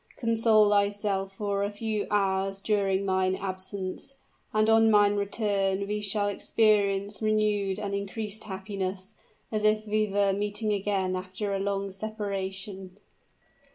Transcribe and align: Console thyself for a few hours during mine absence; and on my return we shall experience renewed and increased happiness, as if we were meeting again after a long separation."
Console 0.17 0.67
thyself 0.71 1.33
for 1.35 1.61
a 1.63 1.69
few 1.69 2.07
hours 2.09 2.59
during 2.59 3.05
mine 3.05 3.35
absence; 3.35 4.15
and 4.51 4.67
on 4.67 4.89
my 4.89 5.07
return 5.07 5.87
we 5.87 6.01
shall 6.01 6.27
experience 6.27 7.21
renewed 7.21 7.77
and 7.77 7.93
increased 7.93 8.45
happiness, 8.45 9.13
as 9.51 9.63
if 9.63 9.85
we 9.85 10.07
were 10.07 10.33
meeting 10.33 10.73
again 10.73 11.15
after 11.15 11.53
a 11.53 11.59
long 11.59 11.91
separation." 11.91 12.97